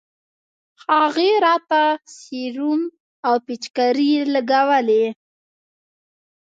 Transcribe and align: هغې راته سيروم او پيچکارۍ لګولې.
هغې 0.97 1.31
راته 1.45 1.81
سيروم 2.17 2.81
او 3.27 3.35
پيچکارۍ 3.45 4.11
لګولې. 4.33 5.05